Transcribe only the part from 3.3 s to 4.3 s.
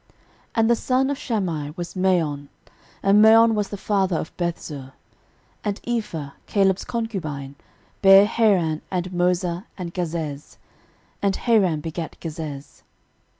was the father